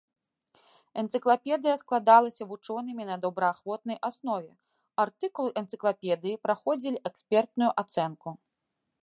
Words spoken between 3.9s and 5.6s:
аснове, артыкулы